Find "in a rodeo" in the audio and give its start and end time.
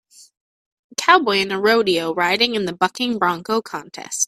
1.41-2.11